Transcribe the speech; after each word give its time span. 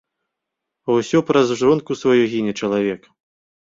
А 0.87 0.95
ўсё 0.95 1.21
праз 1.29 1.47
жонку 1.61 1.91
сваю 2.03 2.23
гіне 2.35 2.51
чалавек. 2.61 3.01